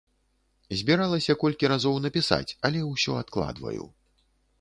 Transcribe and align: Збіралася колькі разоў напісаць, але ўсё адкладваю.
Збіралася 0.79 1.35
колькі 1.43 1.69
разоў 1.73 1.99
напісаць, 2.05 2.51
але 2.71 2.79
ўсё 2.87 3.11
адкладваю. 3.25 3.83